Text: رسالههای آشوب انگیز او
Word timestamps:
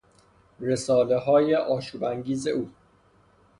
رسالههای 0.59 1.55
آشوب 1.55 2.03
انگیز 2.03 2.47
او 2.47 2.69